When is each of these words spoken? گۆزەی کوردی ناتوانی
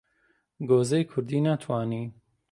گۆزەی 0.69 1.07
کوردی 1.11 1.39
ناتوانی 1.45 2.03